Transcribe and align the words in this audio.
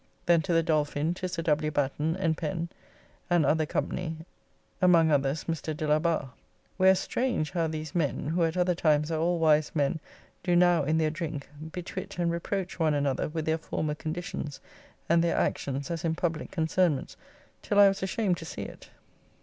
Then 0.25 0.41
to 0.41 0.53
the 0.53 0.63
Dolphin 0.63 1.13
to 1.13 1.27
Sir 1.27 1.43
W. 1.43 1.69
Batten, 1.69 2.15
and 2.15 2.35
Pen, 2.35 2.69
and 3.29 3.45
other 3.45 3.67
company; 3.67 4.17
among 4.81 5.11
others 5.11 5.43
Mr. 5.43 5.77
Delabar; 5.77 6.31
where 6.77 6.95
strange 6.95 7.51
how 7.51 7.67
these 7.67 7.93
men, 7.93 8.29
who 8.29 8.43
at 8.43 8.57
other 8.57 8.73
times 8.73 9.11
are 9.11 9.19
all 9.19 9.37
wise 9.37 9.71
men, 9.75 9.99
do 10.41 10.55
now, 10.55 10.81
in 10.85 10.97
their 10.97 11.11
drink, 11.11 11.47
betwitt 11.71 12.17
and 12.17 12.31
reproach 12.31 12.79
one 12.79 12.95
another 12.95 13.29
with 13.29 13.45
their 13.45 13.59
former 13.59 13.93
conditions, 13.93 14.59
and 15.07 15.23
their 15.23 15.37
actions 15.37 15.91
as 15.91 16.03
in 16.03 16.15
public 16.15 16.49
concernments, 16.49 17.15
till 17.61 17.77
I 17.77 17.87
was 17.87 18.01
ashamed 18.01 18.37
to 18.37 18.45
see 18.45 18.63
it. 18.63 18.89